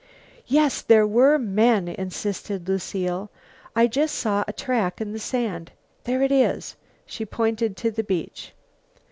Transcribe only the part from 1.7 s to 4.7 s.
insisted Lucile. "I just saw a